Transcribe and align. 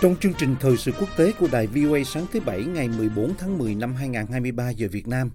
Trong 0.00 0.16
chương 0.20 0.32
trình 0.38 0.56
thời 0.60 0.76
sự 0.76 0.92
quốc 1.00 1.08
tế 1.16 1.32
của 1.32 1.48
đài 1.52 1.66
VOA 1.66 1.98
sáng 2.06 2.26
thứ 2.32 2.40
Bảy 2.40 2.64
ngày 2.64 2.88
14 2.88 3.34
tháng 3.38 3.58
10 3.58 3.74
năm 3.74 3.94
2023 3.94 4.70
giờ 4.70 4.88
Việt 4.92 5.08
Nam, 5.08 5.30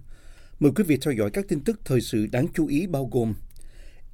mời 0.60 0.72
quý 0.76 0.84
vị 0.84 0.98
theo 1.02 1.12
dõi 1.12 1.30
các 1.30 1.44
tin 1.48 1.60
tức 1.60 1.80
thời 1.84 2.00
sự 2.00 2.26
đáng 2.32 2.46
chú 2.54 2.66
ý 2.66 2.86
bao 2.86 3.08
gồm 3.12 3.34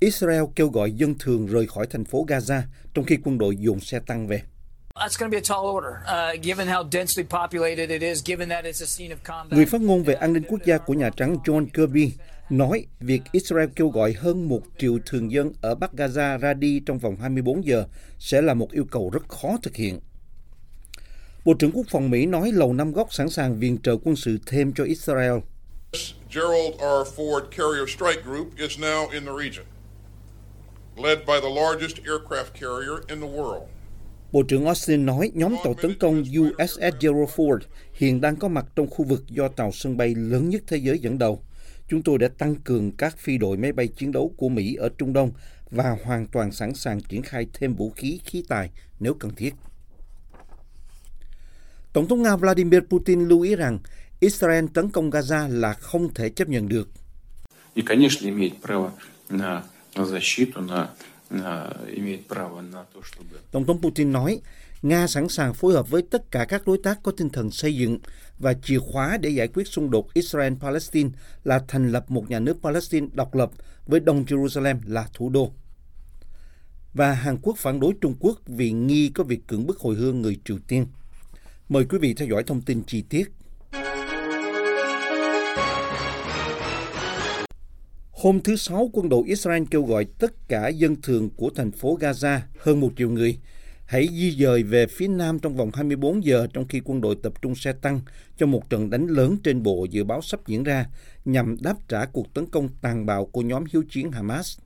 Israel 0.01 0.43
kêu 0.57 0.69
gọi 0.69 0.93
dân 0.93 1.15
thường 1.19 1.47
rời 1.47 1.67
khỏi 1.67 1.87
thành 1.91 2.05
phố 2.05 2.27
Gaza 2.29 2.61
trong 2.95 3.05
khi 3.05 3.19
quân 3.25 3.39
đội 3.39 3.57
dồn 3.57 3.81
xe 3.81 4.01
tăng 4.07 4.27
về. 4.27 4.43
That's 4.95 5.19
going 5.19 5.33
to 5.33 5.37
be 5.37 5.39
a 5.39 5.49
tall 5.49 5.67
order, 5.77 5.93
uh, 5.93 6.45
given 6.45 6.69
how 6.69 6.91
densely 6.93 7.29
populated 7.31 7.91
it 7.91 8.03
is, 8.03 8.23
given 8.25 8.49
that 8.49 8.65
it's 8.65 8.83
a 8.83 8.87
scene 8.87 9.15
of 9.15 9.19
combat. 9.25 9.53
Người 9.53 9.67
phát 9.67 9.81
ngôn 9.81 10.03
về 10.03 10.15
an 10.15 10.33
ninh 10.33 10.43
quốc 10.49 10.61
gia 10.65 10.79
của 10.79 10.95
Nhà 10.95 11.11
Trắng 11.11 11.37
John 11.45 11.67
Kirby 11.75 12.13
nói 12.51 12.87
việc 13.01 13.23
Israel 13.33 13.69
kêu 13.77 13.89
gọi 13.89 14.13
hơn 14.13 14.49
một 14.49 14.63
triệu 14.79 14.99
thường 15.07 15.33
dân 15.33 15.53
ở 15.61 15.75
Bắc 15.75 15.93
Gaza 15.93 16.39
ra 16.39 16.55
đi 16.55 16.81
trong 16.87 16.99
vòng 16.99 17.17
24 17.17 17.67
giờ 17.67 17.85
sẽ 18.19 18.43
là 18.43 18.55
một 18.55 18.73
yêu 18.73 18.85
cầu 18.91 19.11
rất 19.11 19.29
khó 19.29 19.57
thực 19.63 19.77
hiện. 19.77 20.01
Bộ 21.45 21.55
trưởng 21.55 21.71
Quốc 21.75 21.87
phòng 21.91 22.11
Mỹ 22.11 22.27
nói 22.27 22.53
Lầu 22.53 22.73
Năm 22.73 22.93
Góc 22.93 23.15
sẵn 23.15 23.29
sàng 23.29 23.59
viện 23.59 23.79
trợ 23.83 23.97
quân 24.05 24.17
sự 24.17 24.39
thêm 24.47 24.73
cho 24.73 24.85
Israel. 24.85 25.33
Gerald 26.35 26.75
R. 26.79 27.21
Ford 27.21 27.41
Carrier 27.41 27.89
Strike 27.89 28.23
Group 28.25 28.47
is 28.57 28.79
now 28.79 29.09
in 29.09 29.25
the 29.25 29.33
region, 29.43 29.67
led 30.97 31.19
by 31.19 31.35
the 31.43 31.63
largest 31.63 31.97
aircraft 31.97 32.53
carrier 32.55 33.09
in 33.09 33.21
the 33.21 33.27
world. 33.27 33.61
Bộ 34.33 34.43
trưởng 34.43 34.67
Austin 34.67 35.07
nói 35.07 35.31
nhóm 35.35 35.57
tàu 35.65 35.75
tấn 35.75 35.95
công 35.99 36.25
USS 36.41 36.79
Gerald 37.01 37.31
Ford 37.37 37.59
hiện 37.93 38.21
đang 38.21 38.37
có 38.37 38.49
mặt 38.49 38.67
trong 38.77 38.91
khu 38.91 39.05
vực 39.05 39.25
do 39.29 39.49
tàu 39.49 39.73
sân 39.73 39.97
bay 39.97 40.15
lớn 40.15 40.49
nhất 40.49 40.63
thế 40.67 40.77
giới 40.77 40.99
dẫn 40.99 41.19
đầu. 41.19 41.43
Chúng 41.89 42.03
tôi 42.03 42.19
đã 42.19 42.29
tăng 42.39 42.55
cường 42.55 42.93
các 42.93 43.19
phi 43.19 43.39
đội 43.39 43.57
máy 43.57 43.73
bay 43.73 43.89
chiến 43.89 44.13
đấu 44.13 44.35
của 44.37 44.49
Mỹ 44.49 44.75
ở 44.75 44.89
Trung 44.99 45.13
Đông 45.13 45.31
và 45.71 45.97
hoàn 46.05 46.27
toàn 46.27 46.53
sẵn 46.53 46.75
sàng 46.75 47.01
triển 47.01 47.23
khai 47.23 47.47
thêm 47.53 47.75
vũ 47.75 47.91
khí 47.91 48.21
khí 48.25 48.45
tài 48.49 48.71
nếu 49.01 49.15
cần 49.15 49.35
thiết. 49.35 49.55
Tổng 51.93 52.09
thống 52.09 52.23
Nga 52.23 52.37
Vladimir 52.37 52.81
Putin 52.81 53.29
lưu 53.29 53.41
ý 53.41 53.57
rằng 53.57 53.79
Israel 54.21 54.65
tấn 54.75 54.91
công 54.91 55.11
Gaza 55.11 55.49
là 55.49 55.73
không 55.73 56.15
thể 56.15 56.29
chấp 56.29 56.49
nhận 56.49 56.69
được. 56.69 56.89
Tổng 63.51 63.67
thống 63.67 63.81
Putin 63.83 64.13
nói, 64.13 64.41
Nga 64.83 65.07
sẵn 65.07 65.29
sàng 65.29 65.55
phối 65.55 65.73
hợp 65.73 65.91
với 65.91 66.03
tất 66.03 66.31
cả 66.31 66.45
các 66.45 66.67
đối 66.67 66.79
tác 66.79 67.03
có 67.03 67.13
tinh 67.17 67.31
thần 67.31 67.51
xây 67.51 67.77
dựng 67.77 67.99
và 68.39 68.55
chìa 68.55 68.79
khóa 68.79 69.17
để 69.17 69.31
giải 69.31 69.49
quyết 69.49 69.67
xung 69.67 69.91
đột 69.91 70.09
Israel-Palestine 70.15 71.11
là 71.45 71.61
thành 71.69 71.93
lập 71.93 72.11
một 72.11 72.31
nhà 72.31 72.39
nước 72.39 72.57
Palestine 72.63 73.07
độc 73.13 73.35
lập 73.35 73.51
với 73.87 74.01
Đông 74.01 74.25
Jerusalem 74.25 74.77
là 74.87 75.09
thủ 75.15 75.29
đô. 75.31 75.53
Và 76.95 77.13
Hàn 77.13 77.39
Quốc 77.43 77.59
phản 77.59 77.81
đối 77.81 77.95
Trung 78.01 78.15
Quốc 78.21 78.39
vì 78.47 78.73
nghi 78.73 79.09
có 79.09 79.25
việc 79.25 79.47
cưỡng 79.47 79.67
bức 79.67 79.79
hồi 79.79 79.95
hương 79.95 80.23
người 80.23 80.41
Triều 80.45 80.59
Tiên. 80.69 80.87
Mời 81.73 81.85
quý 81.85 81.99
vị 81.99 82.15
theo 82.15 82.29
dõi 82.29 82.43
thông 82.43 82.61
tin 82.61 82.83
chi 82.87 83.03
tiết. 83.03 83.33
Hôm 88.11 88.41
thứ 88.41 88.57
Sáu, 88.57 88.91
quân 88.93 89.09
đội 89.09 89.23
Israel 89.27 89.63
kêu 89.71 89.83
gọi 89.83 90.05
tất 90.19 90.49
cả 90.49 90.69
dân 90.69 90.97
thường 91.03 91.31
của 91.37 91.51
thành 91.55 91.71
phố 91.71 91.99
Gaza, 92.01 92.39
hơn 92.59 92.81
một 92.81 92.91
triệu 92.97 93.11
người, 93.11 93.39
hãy 93.85 94.09
di 94.13 94.31
dời 94.31 94.63
về 94.63 94.87
phía 94.87 95.09
nam 95.09 95.39
trong 95.39 95.57
vòng 95.57 95.71
24 95.75 96.25
giờ 96.25 96.47
trong 96.53 96.69
khi 96.69 96.81
quân 96.85 97.01
đội 97.01 97.17
tập 97.23 97.33
trung 97.43 97.55
xe 97.55 97.73
tăng 97.73 98.01
cho 98.37 98.47
một 98.47 98.71
trận 98.71 98.91
đánh 98.91 99.07
lớn 99.07 99.37
trên 99.45 99.63
bộ 99.63 99.87
dự 99.91 100.05
báo 100.05 100.23
sắp 100.23 100.47
diễn 100.47 100.63
ra 100.63 100.87
nhằm 101.25 101.57
đáp 101.61 101.77
trả 101.89 102.05
cuộc 102.05 102.35
tấn 102.35 102.47
công 102.47 102.69
tàn 102.83 103.07
bạo 103.07 103.27
của 103.27 103.43
nhóm 103.43 103.65
hiếu 103.73 103.83
chiến 103.91 104.13
Hamas. 104.13 104.59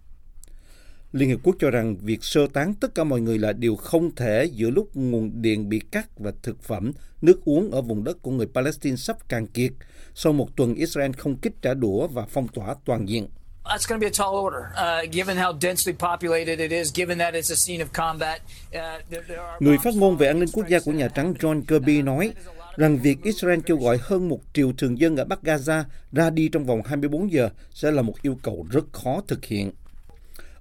Liên 1.17 1.29
Hiệp 1.29 1.39
Quốc 1.43 1.57
cho 1.59 1.71
rằng 1.71 1.97
việc 1.97 2.25
sơ 2.25 2.47
tán 2.53 2.75
tất 2.75 2.95
cả 2.95 3.05
mọi 3.05 3.21
người 3.21 3.39
là 3.39 3.53
điều 3.53 3.77
không 3.77 4.15
thể 4.15 4.45
giữa 4.45 4.71
lúc 4.71 4.91
nguồn 4.95 5.43
điện 5.43 5.69
bị 5.69 5.81
cắt 5.93 6.07
và 6.17 6.33
thực 6.43 6.63
phẩm, 6.63 6.93
nước 7.23 7.45
uống 7.45 7.71
ở 7.71 7.83
vùng 7.83 8.05
đất 8.05 8.23
của 8.23 8.31
người 8.31 8.47
Palestine 8.55 8.97
sắp 8.97 9.29
cạn 9.29 9.47
kiệt 9.47 9.73
sau 10.15 10.33
một 10.33 10.57
tuần 10.57 10.75
Israel 10.75 11.11
không 11.19 11.37
kích 11.37 11.53
trả 11.63 11.75
đũa 11.75 12.07
và 12.07 12.27
phong 12.29 12.49
tỏa 12.49 12.75
toàn 12.85 13.09
diện. 13.09 13.29
That's 13.65 13.89
going 13.89 14.01
to 14.01 14.05
be 14.05 14.07
a 14.07 14.19
tall 14.19 14.35
order, 14.35 14.63
uh, 14.73 15.13
given 15.13 15.37
how 15.37 15.59
densely 15.61 15.93
populated 15.99 16.59
it 16.59 16.71
is, 16.71 16.95
given 16.95 17.19
that 17.19 17.35
it's 17.35 17.53
a 17.53 17.57
scene 17.57 17.85
of 17.85 17.89
combat. 17.93 18.41
Uh, 18.43 19.11
there, 19.11 19.23
there 19.29 19.41
are 19.41 19.57
Người 19.61 19.77
phát 19.85 19.95
ngôn 19.95 20.17
về 20.17 20.27
an 20.27 20.39
ninh 20.39 20.49
quốc 20.53 20.69
gia 20.69 20.79
của 20.81 20.93
Nhà 20.93 21.09
Trắng 21.09 21.35
John 21.39 21.63
Kirby 21.69 22.03
nói 22.03 22.33
rằng 22.77 22.99
việc 22.99 23.23
Israel 23.23 23.61
kêu 23.67 23.77
gọi 23.77 23.99
hơn 24.01 24.29
một 24.29 24.41
triệu 24.55 24.73
thường 24.79 24.99
dân 24.99 25.17
ở 25.17 25.25
Bắc 25.25 25.43
Gaza 25.43 25.85
ra 26.13 26.31
đi 26.31 26.49
trong 26.49 26.65
vòng 26.65 26.83
24 26.85 27.33
giờ 27.33 27.49
sẽ 27.71 27.91
là 27.91 28.03
một 28.03 28.23
yêu 28.23 28.39
cầu 28.43 28.67
rất 28.71 28.85
khó 28.93 29.21
thực 29.29 29.45
hiện. 29.45 29.73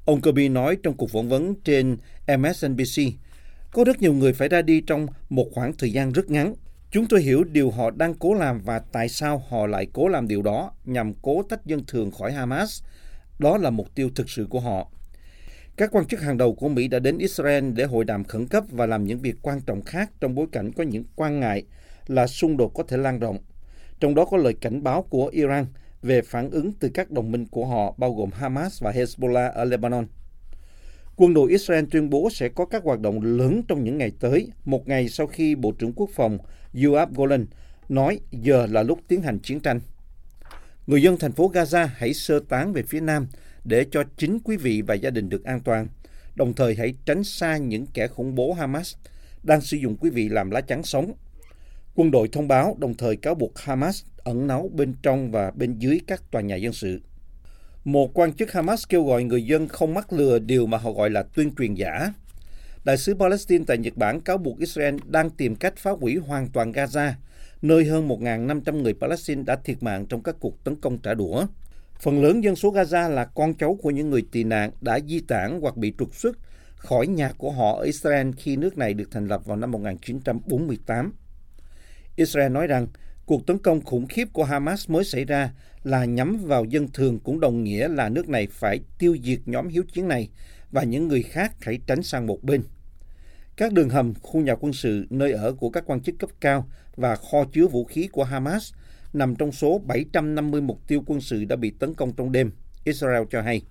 Ông 0.05 0.21
Kirby 0.21 0.49
nói 0.49 0.77
trong 0.83 0.97
cuộc 0.97 1.09
phỏng 1.09 1.29
vấn 1.29 1.55
trên 1.63 1.97
MSNBC, 2.37 3.01
có 3.71 3.83
rất 3.83 4.01
nhiều 4.01 4.13
người 4.13 4.33
phải 4.33 4.47
ra 4.47 4.61
đi 4.61 4.81
trong 4.81 5.07
một 5.29 5.47
khoảng 5.53 5.73
thời 5.73 5.91
gian 5.91 6.11
rất 6.11 6.29
ngắn. 6.29 6.55
Chúng 6.91 7.05
tôi 7.05 7.21
hiểu 7.21 7.43
điều 7.43 7.71
họ 7.71 7.91
đang 7.91 8.13
cố 8.13 8.33
làm 8.33 8.61
và 8.61 8.79
tại 8.79 9.09
sao 9.09 9.43
họ 9.49 9.67
lại 9.67 9.87
cố 9.93 10.07
làm 10.07 10.27
điều 10.27 10.41
đó 10.41 10.71
nhằm 10.85 11.13
cố 11.21 11.43
tách 11.49 11.65
dân 11.65 11.81
thường 11.87 12.11
khỏi 12.11 12.31
Hamas. 12.31 12.83
Đó 13.39 13.57
là 13.57 13.69
mục 13.69 13.95
tiêu 13.95 14.09
thực 14.15 14.29
sự 14.29 14.47
của 14.49 14.59
họ. 14.59 14.91
Các 15.75 15.89
quan 15.91 16.05
chức 16.05 16.21
hàng 16.21 16.37
đầu 16.37 16.55
của 16.55 16.69
Mỹ 16.69 16.87
đã 16.87 16.99
đến 16.99 17.17
Israel 17.17 17.71
để 17.71 17.83
hội 17.83 18.05
đàm 18.05 18.23
khẩn 18.23 18.47
cấp 18.47 18.63
và 18.69 18.85
làm 18.85 19.03
những 19.03 19.19
việc 19.19 19.35
quan 19.41 19.61
trọng 19.61 19.81
khác 19.81 20.11
trong 20.19 20.35
bối 20.35 20.47
cảnh 20.51 20.71
có 20.71 20.83
những 20.83 21.03
quan 21.15 21.39
ngại 21.39 21.63
là 22.07 22.27
xung 22.27 22.57
đột 22.57 22.73
có 22.73 22.83
thể 22.83 22.97
lan 22.97 23.19
rộng. 23.19 23.37
Trong 23.99 24.15
đó 24.15 24.25
có 24.25 24.37
lời 24.37 24.53
cảnh 24.61 24.83
báo 24.83 25.03
của 25.03 25.27
Iran 25.27 25.65
về 26.05 26.21
phản 26.21 26.49
ứng 26.49 26.71
từ 26.79 26.89
các 26.93 27.11
đồng 27.11 27.31
minh 27.31 27.45
của 27.45 27.65
họ 27.65 27.95
bao 27.97 28.13
gồm 28.13 28.29
Hamas 28.31 28.83
và 28.83 28.91
Hezbollah 28.91 29.51
ở 29.51 29.65
Lebanon. 29.65 30.07
Quân 31.15 31.33
đội 31.33 31.51
Israel 31.51 31.85
tuyên 31.91 32.09
bố 32.09 32.29
sẽ 32.31 32.49
có 32.49 32.65
các 32.65 32.83
hoạt 32.83 32.99
động 32.99 33.21
lớn 33.21 33.61
trong 33.67 33.83
những 33.83 33.97
ngày 33.97 34.11
tới, 34.19 34.47
một 34.65 34.87
ngày 34.87 35.09
sau 35.09 35.27
khi 35.27 35.55
Bộ 35.55 35.71
trưởng 35.71 35.93
Quốc 35.93 36.09
phòng 36.13 36.37
Yoav 36.83 37.13
Golan 37.13 37.45
nói 37.89 38.19
giờ 38.31 38.67
là 38.71 38.83
lúc 38.83 38.99
tiến 39.07 39.21
hành 39.21 39.39
chiến 39.39 39.59
tranh. 39.59 39.79
Người 40.87 41.01
dân 41.01 41.17
thành 41.17 41.31
phố 41.31 41.51
Gaza 41.53 41.87
hãy 41.95 42.13
sơ 42.13 42.39
tán 42.49 42.73
về 42.73 42.83
phía 42.83 42.99
nam 42.99 43.27
để 43.63 43.85
cho 43.91 44.03
chính 44.17 44.39
quý 44.39 44.57
vị 44.57 44.81
và 44.81 44.95
gia 44.95 45.09
đình 45.09 45.29
được 45.29 45.43
an 45.43 45.59
toàn. 45.59 45.87
Đồng 46.35 46.53
thời 46.53 46.75
hãy 46.75 46.93
tránh 47.05 47.23
xa 47.23 47.57
những 47.57 47.85
kẻ 47.93 48.07
khủng 48.07 48.35
bố 48.35 48.53
Hamas 48.53 48.95
đang 49.43 49.61
sử 49.61 49.77
dụng 49.77 49.95
quý 49.97 50.09
vị 50.09 50.29
làm 50.29 50.51
lá 50.51 50.61
chắn 50.61 50.83
sống. 50.83 51.13
Quân 51.97 52.11
đội 52.11 52.27
thông 52.27 52.47
báo 52.47 52.75
đồng 52.79 52.93
thời 52.93 53.15
cáo 53.15 53.35
buộc 53.35 53.59
Hamas 53.59 54.03
ẩn 54.17 54.47
náu 54.47 54.69
bên 54.73 54.93
trong 55.01 55.31
và 55.31 55.51
bên 55.55 55.77
dưới 55.79 55.99
các 56.07 56.31
tòa 56.31 56.41
nhà 56.41 56.55
dân 56.55 56.73
sự. 56.73 57.01
Một 57.83 58.19
quan 58.19 58.33
chức 58.33 58.51
Hamas 58.51 58.83
kêu 58.89 59.03
gọi 59.03 59.23
người 59.23 59.45
dân 59.45 59.67
không 59.67 59.93
mắc 59.93 60.13
lừa 60.13 60.39
điều 60.39 60.65
mà 60.65 60.77
họ 60.77 60.91
gọi 60.91 61.09
là 61.09 61.23
tuyên 61.23 61.55
truyền 61.55 61.73
giả. 61.73 62.13
Đại 62.83 62.97
sứ 62.97 63.15
Palestine 63.15 63.63
tại 63.67 63.77
Nhật 63.77 63.97
Bản 63.97 64.21
cáo 64.21 64.37
buộc 64.37 64.59
Israel 64.59 64.95
đang 65.05 65.29
tìm 65.29 65.55
cách 65.55 65.73
phá 65.77 65.91
hủy 65.91 66.15
hoàn 66.15 66.47
toàn 66.47 66.71
Gaza, 66.71 67.11
nơi 67.61 67.85
hơn 67.85 68.07
1.500 68.07 68.81
người 68.81 68.93
Palestine 68.93 69.43
đã 69.43 69.55
thiệt 69.55 69.83
mạng 69.83 70.05
trong 70.05 70.23
các 70.23 70.35
cuộc 70.39 70.63
tấn 70.63 70.75
công 70.75 70.97
trả 70.97 71.13
đũa. 71.13 71.45
Phần 71.99 72.23
lớn 72.23 72.43
dân 72.43 72.55
số 72.55 72.73
Gaza 72.73 73.09
là 73.09 73.25
con 73.25 73.53
cháu 73.53 73.77
của 73.81 73.91
những 73.91 74.09
người 74.09 74.23
tị 74.31 74.43
nạn 74.43 74.71
đã 74.81 74.99
di 75.07 75.19
tản 75.19 75.59
hoặc 75.61 75.77
bị 75.77 75.93
trục 75.99 76.15
xuất 76.15 76.37
khỏi 76.75 77.07
nhà 77.07 77.31
của 77.37 77.51
họ 77.51 77.77
ở 77.77 77.83
Israel 77.83 78.31
khi 78.37 78.55
nước 78.55 78.77
này 78.77 78.93
được 78.93 79.11
thành 79.11 79.27
lập 79.27 79.45
vào 79.45 79.57
năm 79.57 79.71
1948. 79.71 81.13
Israel 82.15 82.51
nói 82.51 82.67
rằng 82.67 82.87
cuộc 83.25 83.47
tấn 83.47 83.57
công 83.57 83.81
khủng 83.81 84.07
khiếp 84.07 84.27
của 84.33 84.43
Hamas 84.43 84.89
mới 84.89 85.03
xảy 85.03 85.25
ra 85.25 85.51
là 85.83 86.05
nhắm 86.05 86.37
vào 86.45 86.65
dân 86.65 86.87
thường 86.93 87.19
cũng 87.19 87.39
đồng 87.39 87.63
nghĩa 87.63 87.87
là 87.87 88.09
nước 88.09 88.29
này 88.29 88.47
phải 88.51 88.79
tiêu 88.99 89.17
diệt 89.23 89.39
nhóm 89.45 89.67
hiếu 89.67 89.83
chiến 89.93 90.07
này 90.07 90.29
và 90.71 90.83
những 90.83 91.07
người 91.07 91.23
khác 91.23 91.53
hãy 91.61 91.79
tránh 91.87 92.03
sang 92.03 92.27
một 92.27 92.43
bên. 92.43 92.63
Các 93.57 93.73
đường 93.73 93.89
hầm, 93.89 94.13
khu 94.21 94.41
nhà 94.41 94.55
quân 94.55 94.73
sự, 94.73 95.05
nơi 95.09 95.31
ở 95.31 95.53
của 95.53 95.69
các 95.69 95.83
quan 95.87 96.01
chức 96.01 96.15
cấp 96.19 96.29
cao 96.41 96.69
và 96.95 97.15
kho 97.15 97.45
chứa 97.53 97.67
vũ 97.67 97.85
khí 97.85 98.07
của 98.07 98.23
Hamas 98.23 98.73
nằm 99.13 99.35
trong 99.35 99.51
số 99.51 99.81
750 99.85 100.61
mục 100.61 100.87
tiêu 100.87 101.03
quân 101.05 101.21
sự 101.21 101.45
đã 101.45 101.55
bị 101.55 101.73
tấn 101.79 101.93
công 101.93 102.13
trong 102.13 102.31
đêm, 102.31 102.51
Israel 102.83 103.23
cho 103.31 103.41
hay. 103.41 103.61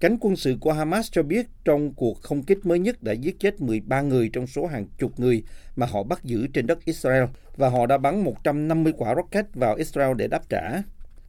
Cánh 0.00 0.16
quân 0.20 0.36
sự 0.36 0.56
của 0.60 0.72
Hamas 0.72 1.08
cho 1.12 1.22
biết 1.22 1.46
trong 1.64 1.94
cuộc 1.94 2.20
không 2.20 2.42
kích 2.42 2.66
mới 2.66 2.78
nhất 2.78 3.02
đã 3.02 3.12
giết 3.12 3.40
chết 3.40 3.60
13 3.60 4.00
người 4.00 4.30
trong 4.32 4.46
số 4.46 4.66
hàng 4.66 4.86
chục 4.98 5.20
người 5.20 5.42
mà 5.76 5.86
họ 5.86 6.02
bắt 6.02 6.24
giữ 6.24 6.46
trên 6.46 6.66
đất 6.66 6.84
Israel 6.84 7.24
và 7.56 7.68
họ 7.68 7.86
đã 7.86 7.98
bắn 7.98 8.24
150 8.24 8.92
quả 8.96 9.14
rocket 9.14 9.46
vào 9.54 9.74
Israel 9.74 10.16
để 10.16 10.26
đáp 10.26 10.48
trả. 10.48 10.82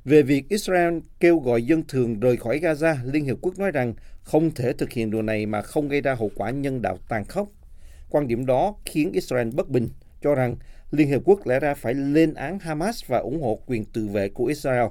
Về 0.06 0.22
việc 0.22 0.50
Israel 0.50 0.98
kêu 1.20 1.40
gọi 1.40 1.64
dân 1.64 1.84
thường 1.88 2.20
rời 2.20 2.38
khỏi 2.38 2.60
Gaza, 2.60 2.96
Liên 3.12 3.26
Hiệp 3.26 3.38
Quốc 3.42 3.60
nói 3.60 3.72
rằng 3.72 3.94
không 4.22 4.52
thể 4.52 4.74
thực 4.74 4.92
hiện 4.92 5.12
điều 5.12 5.22
này 5.22 5.46
mà 5.46 5.62
không 5.62 5.88
gây 5.88 6.02
ra 6.02 6.16
hậu 6.16 6.32
quả 6.36 6.50
nhân 6.50 6.82
đạo 6.82 6.98
tàn 7.10 7.26
khốc. 7.26 7.50
Quan 8.10 8.28
điểm 8.28 8.46
đó 8.46 8.76
khiến 8.86 9.12
Israel 9.12 9.50
bất 9.54 9.70
bình, 9.70 9.88
cho 10.22 10.36
rằng 10.36 10.56
Liên 10.92 11.08
Hiệp 11.08 11.22
Quốc 11.26 11.48
lẽ 11.48 11.60
ra 11.60 11.74
phải 11.74 11.94
lên 11.94 12.34
án 12.34 12.60
Hamas 12.60 13.04
và 13.08 13.18
ủng 13.18 13.42
hộ 13.42 13.60
quyền 13.66 13.86
tự 13.86 14.08
vệ 14.08 14.30
của 14.30 14.46
Israel. 14.46 14.88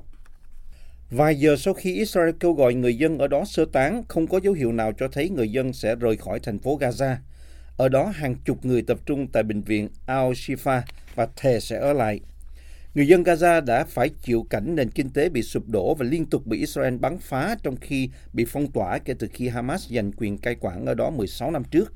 Vài 1.10 1.36
giờ 1.36 1.56
sau 1.56 1.74
khi 1.74 1.94
Israel 1.94 2.30
kêu 2.40 2.52
gọi 2.52 2.74
người 2.74 2.96
dân 2.96 3.18
ở 3.18 3.28
đó 3.28 3.44
sơ 3.44 3.64
tán, 3.72 4.04
không 4.08 4.26
có 4.26 4.40
dấu 4.42 4.52
hiệu 4.52 4.72
nào 4.72 4.92
cho 4.92 5.08
thấy 5.08 5.28
người 5.28 5.52
dân 5.52 5.72
sẽ 5.72 5.94
rời 5.94 6.16
khỏi 6.16 6.40
thành 6.40 6.58
phố 6.58 6.78
Gaza. 6.78 7.16
Ở 7.76 7.88
đó, 7.88 8.12
hàng 8.14 8.34
chục 8.44 8.64
người 8.64 8.82
tập 8.82 8.98
trung 9.06 9.26
tại 9.32 9.42
bệnh 9.42 9.62
viện 9.62 9.88
Al-Shifa 10.06 10.80
và 11.14 11.28
thề 11.36 11.60
sẽ 11.60 11.78
ở 11.78 11.92
lại. 11.92 12.20
Người 12.94 13.08
dân 13.08 13.22
Gaza 13.22 13.64
đã 13.64 13.84
phải 13.84 14.10
chịu 14.22 14.46
cảnh 14.50 14.74
nền 14.74 14.90
kinh 14.90 15.10
tế 15.10 15.28
bị 15.28 15.42
sụp 15.42 15.68
đổ 15.68 15.94
và 15.94 16.06
liên 16.06 16.26
tục 16.26 16.46
bị 16.46 16.58
Israel 16.58 16.96
bắn 16.96 17.18
phá 17.18 17.56
trong 17.62 17.76
khi 17.76 18.10
bị 18.32 18.44
phong 18.48 18.72
tỏa 18.72 18.98
kể 18.98 19.14
từ 19.18 19.28
khi 19.32 19.48
Hamas 19.48 19.90
giành 19.90 20.12
quyền 20.12 20.38
cai 20.38 20.54
quản 20.60 20.86
ở 20.86 20.94
đó 20.94 21.10
16 21.10 21.50
năm 21.50 21.64
trước. 21.70 21.92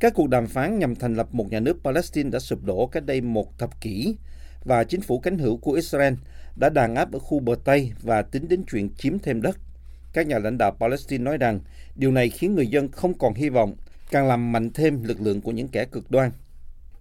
Các 0.00 0.14
cuộc 0.14 0.28
đàm 0.28 0.46
phán 0.46 0.78
nhằm 0.78 0.94
thành 0.94 1.14
lập 1.14 1.28
một 1.32 1.50
nhà 1.50 1.60
nước 1.60 1.76
Palestine 1.84 2.30
đã 2.30 2.38
sụp 2.38 2.64
đổ 2.64 2.86
cách 2.86 3.06
đây 3.06 3.20
một 3.20 3.58
thập 3.58 3.80
kỷ 3.80 4.14
và 4.64 4.84
chính 4.84 5.00
phủ 5.00 5.18
cánh 5.18 5.38
hữu 5.38 5.56
của 5.56 5.72
Israel 5.72 6.14
đã 6.56 6.68
đàn 6.68 6.94
áp 6.94 7.12
ở 7.12 7.18
khu 7.18 7.40
bờ 7.40 7.54
Tây 7.64 7.92
và 8.02 8.22
tính 8.22 8.48
đến 8.48 8.62
chuyện 8.70 8.90
chiếm 8.98 9.18
thêm 9.18 9.42
đất. 9.42 9.58
Các 10.12 10.26
nhà 10.26 10.38
lãnh 10.38 10.58
đạo 10.58 10.76
Palestine 10.80 11.24
nói 11.24 11.38
rằng 11.38 11.60
điều 11.96 12.12
này 12.12 12.30
khiến 12.30 12.54
người 12.54 12.66
dân 12.66 12.88
không 12.88 13.18
còn 13.18 13.34
hy 13.34 13.48
vọng, 13.48 13.74
càng 14.10 14.28
làm 14.28 14.52
mạnh 14.52 14.70
thêm 14.74 15.04
lực 15.04 15.20
lượng 15.20 15.40
của 15.40 15.52
những 15.52 15.68
kẻ 15.68 15.84
cực 15.84 16.10
đoan. 16.10 16.30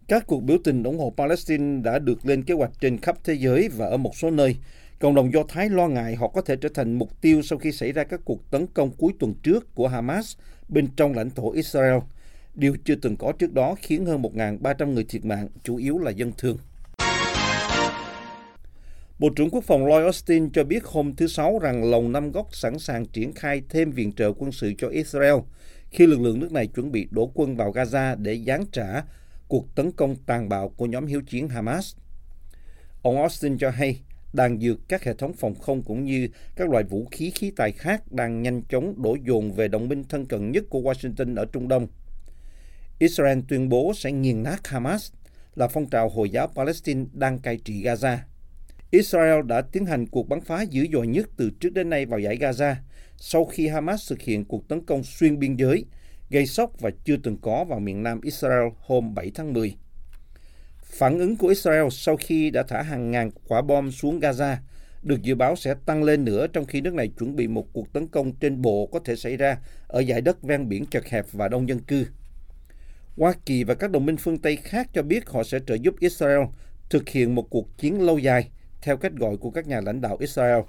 Các 0.07 0.27
cuộc 0.27 0.43
biểu 0.43 0.57
tình 0.63 0.83
ủng 0.83 0.99
hộ 0.99 1.13
Palestine 1.17 1.81
đã 1.81 1.99
được 1.99 2.25
lên 2.25 2.43
kế 2.43 2.53
hoạch 2.53 2.71
trên 2.81 2.97
khắp 2.97 3.17
thế 3.23 3.33
giới 3.33 3.69
và 3.69 3.85
ở 3.85 3.97
một 3.97 4.15
số 4.15 4.31
nơi. 4.31 4.55
Cộng 4.99 5.15
đồng 5.15 5.33
Do 5.33 5.43
Thái 5.47 5.69
lo 5.69 5.87
ngại 5.87 6.15
họ 6.15 6.27
có 6.27 6.41
thể 6.41 6.55
trở 6.55 6.69
thành 6.73 6.93
mục 6.93 7.21
tiêu 7.21 7.41
sau 7.41 7.59
khi 7.59 7.71
xảy 7.71 7.91
ra 7.91 8.03
các 8.03 8.21
cuộc 8.25 8.51
tấn 8.51 8.67
công 8.67 8.91
cuối 8.91 9.13
tuần 9.19 9.33
trước 9.43 9.75
của 9.75 9.87
Hamas 9.87 10.35
bên 10.69 10.87
trong 10.95 11.13
lãnh 11.13 11.29
thổ 11.29 11.51
Israel. 11.51 11.97
Điều 12.55 12.75
chưa 12.85 12.95
từng 12.95 13.15
có 13.15 13.31
trước 13.31 13.53
đó 13.53 13.75
khiến 13.79 14.05
hơn 14.05 14.21
1.300 14.21 14.93
người 14.93 15.03
thiệt 15.03 15.25
mạng, 15.25 15.47
chủ 15.63 15.75
yếu 15.75 15.99
là 15.99 16.11
dân 16.11 16.31
thường. 16.37 16.57
Bộ 19.19 19.29
trưởng 19.29 19.49
Quốc 19.49 19.63
phòng 19.63 19.87
Lloyd 19.87 20.03
Austin 20.03 20.51
cho 20.51 20.63
biết 20.63 20.85
hôm 20.85 21.15
thứ 21.15 21.27
Sáu 21.27 21.59
rằng 21.59 21.91
Lầu 21.91 22.09
Năm 22.09 22.31
Góc 22.31 22.55
sẵn 22.55 22.79
sàng 22.79 23.05
triển 23.05 23.33
khai 23.33 23.61
thêm 23.69 23.91
viện 23.91 24.11
trợ 24.11 24.31
quân 24.37 24.51
sự 24.51 24.73
cho 24.77 24.87
Israel 24.87 25.35
khi 25.89 26.07
lực 26.07 26.19
lượng 26.21 26.39
nước 26.39 26.51
này 26.51 26.67
chuẩn 26.67 26.91
bị 26.91 27.07
đổ 27.11 27.31
quân 27.33 27.55
vào 27.55 27.71
Gaza 27.71 28.15
để 28.21 28.39
giáng 28.47 28.65
trả 28.71 29.03
cuộc 29.47 29.75
tấn 29.75 29.91
công 29.91 30.15
tàn 30.15 30.49
bạo 30.49 30.69
của 30.69 30.85
nhóm 30.85 31.05
hiếu 31.05 31.21
chiến 31.21 31.49
Hamas. 31.49 31.95
Ông 33.01 33.21
Austin 33.21 33.57
cho 33.57 33.69
hay 33.69 33.99
đàn 34.33 34.59
dược 34.59 34.77
các 34.87 35.03
hệ 35.03 35.13
thống 35.13 35.33
phòng 35.33 35.55
không 35.55 35.81
cũng 35.83 36.03
như 36.03 36.29
các 36.55 36.69
loại 36.69 36.83
vũ 36.83 37.07
khí 37.11 37.31
khí 37.35 37.51
tài 37.55 37.71
khác 37.71 38.11
đang 38.11 38.41
nhanh 38.41 38.61
chóng 38.69 39.01
đổ 39.01 39.17
dồn 39.27 39.51
về 39.51 39.67
đồng 39.67 39.89
minh 39.89 40.03
thân 40.09 40.25
cận 40.25 40.51
nhất 40.51 40.63
của 40.69 40.79
Washington 40.79 41.35
ở 41.35 41.45
Trung 41.45 41.67
Đông. 41.67 41.87
Israel 42.99 43.39
tuyên 43.47 43.69
bố 43.69 43.91
sẽ 43.95 44.11
nghiền 44.11 44.43
nát 44.43 44.67
Hamas, 44.67 45.11
là 45.55 45.67
phong 45.67 45.89
trào 45.89 46.09
Hồi 46.09 46.29
giáo 46.29 46.47
Palestine 46.47 47.05
đang 47.13 47.39
cai 47.39 47.57
trị 47.57 47.83
Gaza. 47.83 48.17
Israel 48.91 49.45
đã 49.45 49.61
tiến 49.61 49.85
hành 49.85 50.07
cuộc 50.07 50.29
bắn 50.29 50.41
phá 50.41 50.61
dữ 50.61 50.87
dội 50.93 51.07
nhất 51.07 51.29
từ 51.37 51.49
trước 51.59 51.73
đến 51.73 51.89
nay 51.89 52.05
vào 52.05 52.19
giải 52.19 52.37
Gaza 52.37 52.75
sau 53.17 53.45
khi 53.45 53.67
Hamas 53.67 54.09
thực 54.09 54.21
hiện 54.21 54.45
cuộc 54.45 54.67
tấn 54.67 54.85
công 54.85 55.03
xuyên 55.03 55.39
biên 55.39 55.55
giới, 55.55 55.85
gây 56.29 56.45
sốc 56.45 56.79
và 56.79 56.89
chưa 57.05 57.17
từng 57.23 57.37
có 57.41 57.63
vào 57.63 57.79
miền 57.79 58.03
nam 58.03 58.21
Israel 58.21 58.67
hôm 58.79 59.13
7 59.13 59.31
tháng 59.35 59.53
10. 59.53 59.75
Phản 60.83 61.19
ứng 61.19 61.37
của 61.37 61.47
Israel 61.47 61.87
sau 61.91 62.17
khi 62.17 62.49
đã 62.49 62.63
thả 62.63 62.81
hàng 62.81 63.11
ngàn 63.11 63.31
quả 63.47 63.61
bom 63.61 63.91
xuống 63.91 64.19
Gaza 64.19 64.55
được 65.03 65.21
dự 65.21 65.35
báo 65.35 65.55
sẽ 65.55 65.75
tăng 65.85 66.03
lên 66.03 66.25
nữa 66.25 66.47
trong 66.47 66.65
khi 66.65 66.81
nước 66.81 66.93
này 66.93 67.07
chuẩn 67.19 67.35
bị 67.35 67.47
một 67.47 67.73
cuộc 67.73 67.93
tấn 67.93 68.07
công 68.07 68.31
trên 68.31 68.61
bộ 68.61 68.89
có 68.91 68.99
thể 68.99 69.15
xảy 69.15 69.37
ra 69.37 69.57
ở 69.87 69.99
giải 69.99 70.21
đất 70.21 70.43
ven 70.43 70.69
biển 70.69 70.85
chật 70.85 71.05
hẹp 71.05 71.25
và 71.31 71.47
đông 71.47 71.69
dân 71.69 71.79
cư. 71.79 72.05
Hoa 73.17 73.33
Kỳ 73.45 73.63
và 73.63 73.73
các 73.73 73.91
đồng 73.91 74.05
minh 74.05 74.17
phương 74.17 74.37
Tây 74.37 74.55
khác 74.55 74.89
cho 74.93 75.03
biết 75.03 75.29
họ 75.29 75.43
sẽ 75.43 75.59
trợ 75.67 75.75
giúp 75.75 75.95
Israel 75.99 76.41
thực 76.89 77.09
hiện 77.09 77.35
một 77.35 77.49
cuộc 77.49 77.77
chiến 77.77 78.01
lâu 78.01 78.17
dài 78.17 78.49
theo 78.81 78.97
cách 78.97 79.11
gọi 79.15 79.37
của 79.37 79.49
các 79.49 79.67
nhà 79.67 79.81
lãnh 79.81 80.01
đạo 80.01 80.17
Israel. 80.19 80.61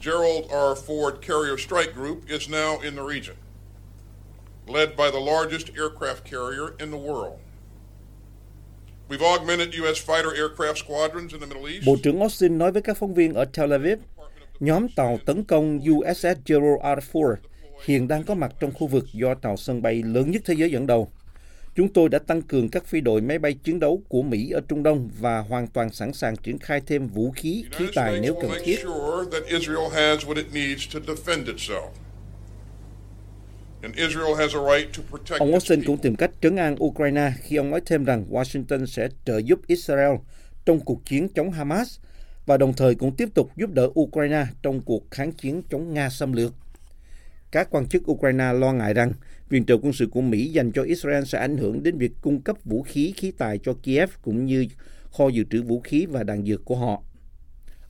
Gerald 0.00 0.44
R. 0.50 0.90
Ford 0.90 1.12
Carrier 1.20 1.60
Strike 1.60 1.92
Group 1.94 2.18
is 2.28 2.50
now 2.50 2.78
in 2.82 2.94
the 2.96 3.02
region, 3.14 3.36
led 4.66 4.88
by 4.96 5.10
the 5.12 5.20
largest 5.32 5.66
aircraft 5.68 6.24
carrier 6.24 6.68
in 6.78 6.90
the 6.90 6.98
world. 6.98 7.38
We've 9.08 9.22
augmented 9.22 9.74
U.S. 9.74 10.10
fighter 10.10 10.34
aircraft 10.34 10.78
squadrons 10.78 11.32
in 11.32 11.40
the 11.40 11.46
Middle 11.46 11.66
East. 11.66 11.86
Bộ 11.86 11.96
trưởng 12.02 12.20
Austin 12.20 12.58
nói 12.58 12.72
với 12.72 12.82
các 12.82 12.96
phóng 12.96 13.14
viên 13.14 13.34
ở 13.34 13.44
Tel 13.44 13.72
Aviv, 13.72 13.98
nhóm 14.60 14.88
tàu 14.96 15.18
tấn 15.26 15.44
công 15.44 15.80
USS 15.90 16.26
Gerald 16.46 16.80
R. 16.82 17.16
Ford 17.16 17.36
hiện 17.84 18.08
đang 18.08 18.24
có 18.24 18.34
mặt 18.34 18.52
trong 18.60 18.72
khu 18.74 18.86
vực 18.86 19.04
do 19.12 19.34
tàu 19.34 19.56
sân 19.56 19.82
bay 19.82 20.02
lớn 20.02 20.30
nhất 20.30 20.42
thế 20.44 20.54
giới 20.54 20.70
dẫn 20.70 20.86
đầu. 20.86 21.08
Chúng 21.74 21.92
tôi 21.92 22.08
đã 22.08 22.18
tăng 22.18 22.42
cường 22.42 22.68
các 22.68 22.86
phi 22.86 23.00
đội 23.00 23.20
máy 23.20 23.38
bay 23.38 23.54
chiến 23.54 23.80
đấu 23.80 24.02
của 24.08 24.22
Mỹ 24.22 24.50
ở 24.50 24.60
Trung 24.68 24.82
Đông 24.82 25.10
và 25.18 25.38
hoàn 25.38 25.66
toàn 25.66 25.90
sẵn 25.92 26.12
sàng 26.12 26.36
triển 26.36 26.58
khai 26.58 26.80
thêm 26.86 27.06
vũ 27.06 27.30
khí, 27.30 27.64
khí 27.72 27.84
tài 27.94 28.20
nếu 28.20 28.38
cần 28.42 28.50
thiết. 28.64 28.78
Ông 35.38 35.52
Austin 35.52 35.84
cũng 35.84 35.98
tìm 35.98 36.16
cách 36.16 36.30
trấn 36.40 36.56
an 36.56 36.76
Ukraine 36.84 37.32
khi 37.42 37.56
ông 37.56 37.70
nói 37.70 37.80
thêm 37.86 38.04
rằng 38.04 38.26
Washington 38.30 38.86
sẽ 38.86 39.08
trợ 39.24 39.38
giúp 39.38 39.60
Israel 39.66 40.14
trong 40.66 40.80
cuộc 40.80 41.04
chiến 41.04 41.28
chống 41.34 41.50
Hamas 41.50 41.98
và 42.46 42.56
đồng 42.56 42.72
thời 42.72 42.94
cũng 42.94 43.16
tiếp 43.16 43.28
tục 43.34 43.50
giúp 43.56 43.70
đỡ 43.70 43.88
Ukraine 44.00 44.46
trong 44.62 44.80
cuộc 44.80 45.10
kháng 45.10 45.32
chiến 45.32 45.62
chống 45.70 45.94
Nga 45.94 46.10
xâm 46.10 46.32
lược. 46.32 46.54
Các 47.50 47.68
quan 47.70 47.86
chức 47.86 48.10
Ukraine 48.10 48.52
lo 48.52 48.72
ngại 48.72 48.94
rằng 48.94 49.12
viện 49.52 49.64
trợ 49.66 49.76
quân 49.82 49.92
sự 49.92 50.06
của 50.06 50.20
Mỹ 50.20 50.48
dành 50.48 50.72
cho 50.72 50.82
Israel 50.82 51.24
sẽ 51.24 51.38
ảnh 51.38 51.56
hưởng 51.56 51.82
đến 51.82 51.98
việc 51.98 52.12
cung 52.20 52.40
cấp 52.40 52.56
vũ 52.64 52.82
khí, 52.82 53.14
khí 53.16 53.32
tài 53.38 53.58
cho 53.58 53.74
Kiev 53.82 54.10
cũng 54.22 54.46
như 54.46 54.66
kho 55.10 55.28
dự 55.28 55.44
trữ 55.50 55.62
vũ 55.62 55.80
khí 55.80 56.06
và 56.06 56.22
đạn 56.22 56.44
dược 56.46 56.64
của 56.64 56.76
họ. 56.76 57.02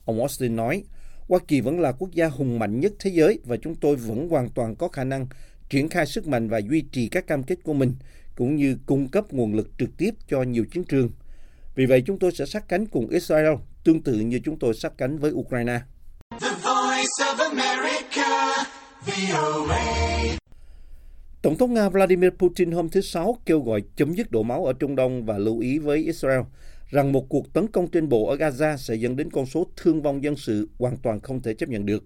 Ông 0.05 0.19
Austin 0.19 0.55
nói, 0.55 0.83
Hoa 1.27 1.39
Kỳ 1.47 1.61
vẫn 1.61 1.79
là 1.79 1.91
quốc 1.91 2.11
gia 2.11 2.27
hùng 2.27 2.59
mạnh 2.59 2.79
nhất 2.79 2.93
thế 2.99 3.11
giới 3.13 3.39
và 3.45 3.57
chúng 3.57 3.75
tôi 3.75 3.95
vẫn 3.95 4.29
hoàn 4.29 4.49
toàn 4.49 4.75
có 4.75 4.87
khả 4.87 5.03
năng 5.03 5.27
triển 5.69 5.89
khai 5.89 6.05
sức 6.05 6.27
mạnh 6.27 6.49
và 6.49 6.57
duy 6.57 6.83
trì 6.91 7.07
các 7.07 7.27
cam 7.27 7.43
kết 7.43 7.55
của 7.63 7.73
mình, 7.73 7.95
cũng 8.35 8.55
như 8.55 8.77
cung 8.85 9.09
cấp 9.09 9.33
nguồn 9.33 9.53
lực 9.53 9.69
trực 9.79 9.89
tiếp 9.97 10.13
cho 10.27 10.43
nhiều 10.43 10.65
chiến 10.71 10.83
trường. 10.83 11.09
Vì 11.75 11.85
vậy, 11.85 12.03
chúng 12.05 12.19
tôi 12.19 12.31
sẽ 12.31 12.45
sát 12.45 12.67
cánh 12.67 12.85
cùng 12.85 13.09
Israel, 13.09 13.53
tương 13.83 14.03
tự 14.03 14.13
như 14.13 14.39
chúng 14.45 14.59
tôi 14.59 14.73
sát 14.73 14.93
cánh 14.97 15.17
với 15.17 15.31
Ukraine. 15.31 15.79
The 16.41 16.49
voice 16.49 17.17
of 17.19 17.49
America, 17.49 18.63
VOA. 19.05 20.12
Tổng 21.43 21.57
thống 21.57 21.73
Nga 21.73 21.89
Vladimir 21.89 22.29
Putin 22.29 22.71
hôm 22.71 22.89
thứ 22.89 23.01
Sáu 23.01 23.37
kêu 23.45 23.59
gọi 23.59 23.83
chấm 23.95 24.13
dứt 24.13 24.31
đổ 24.31 24.43
máu 24.43 24.65
ở 24.65 24.73
Trung 24.73 24.95
Đông 24.95 25.25
và 25.25 25.37
lưu 25.37 25.59
ý 25.59 25.79
với 25.79 25.97
Israel 25.97 26.41
rằng 26.89 27.11
một 27.11 27.29
cuộc 27.29 27.53
tấn 27.53 27.67
công 27.67 27.87
trên 27.87 28.09
bộ 28.09 28.27
ở 28.27 28.35
Gaza 28.35 28.77
sẽ 28.77 28.95
dẫn 28.95 29.15
đến 29.15 29.31
con 29.31 29.45
số 29.45 29.67
thương 29.77 30.01
vong 30.01 30.23
dân 30.23 30.35
sự 30.35 30.69
hoàn 30.79 30.97
toàn 30.97 31.19
không 31.19 31.41
thể 31.41 31.53
chấp 31.53 31.69
nhận 31.69 31.85
được. 31.85 32.03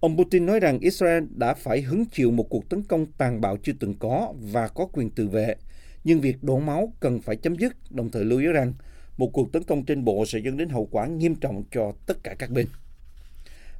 Ông 0.00 0.16
Putin 0.16 0.46
nói 0.46 0.60
rằng 0.60 0.78
Israel 0.78 1.24
đã 1.36 1.54
phải 1.54 1.80
hứng 1.80 2.04
chịu 2.06 2.30
một 2.30 2.46
cuộc 2.50 2.68
tấn 2.68 2.82
công 2.82 3.06
tàn 3.06 3.40
bạo 3.40 3.56
chưa 3.62 3.72
từng 3.80 3.94
có 3.98 4.34
và 4.52 4.68
có 4.68 4.86
quyền 4.92 5.10
tự 5.10 5.28
vệ, 5.28 5.54
nhưng 6.04 6.20
việc 6.20 6.42
đổ 6.42 6.58
máu 6.58 6.92
cần 7.00 7.20
phải 7.20 7.36
chấm 7.36 7.56
dứt, 7.56 7.72
đồng 7.90 8.10
thời 8.10 8.24
lưu 8.24 8.38
ý 8.38 8.46
rằng 8.46 8.72
một 9.16 9.30
cuộc 9.32 9.52
tấn 9.52 9.62
công 9.62 9.84
trên 9.84 10.04
bộ 10.04 10.26
sẽ 10.26 10.38
dẫn 10.38 10.56
đến 10.56 10.68
hậu 10.68 10.88
quả 10.90 11.06
nghiêm 11.06 11.34
trọng 11.34 11.64
cho 11.70 11.92
tất 12.06 12.24
cả 12.24 12.34
các 12.38 12.50
bên. 12.50 12.66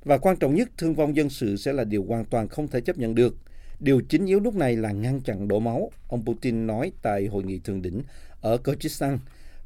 Và 0.05 0.19
quan 0.19 0.37
trọng 0.37 0.55
nhất, 0.55 0.69
thương 0.79 0.95
vong 0.95 1.17
dân 1.17 1.31
sự 1.31 1.57
sẽ 1.57 1.73
là 1.73 1.85
điều 1.85 2.05
hoàn 2.05 2.25
toàn 2.25 2.49
không 2.49 2.69
thể 2.69 2.81
chấp 2.81 2.99
nhận 2.99 3.15
được. 3.15 3.37
Điều 3.82 4.02
chính 4.10 4.26
yếu 4.26 4.40
lúc 4.40 4.56
này 4.56 4.76
là 4.76 4.92
ngăn 4.92 5.22
chặn 5.22 5.48
đổ 5.48 5.60
máu, 5.60 5.92
ông 6.08 6.26
Putin 6.26 6.68
nói 6.68 6.92
tại 7.02 7.28
hội 7.28 7.44
nghị 7.44 7.60
thượng 7.60 7.82
đỉnh 7.82 8.02
ở 8.42 8.58
Kyrgyzstan 8.64 9.18